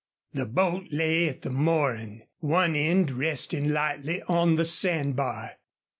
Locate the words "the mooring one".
1.43-2.75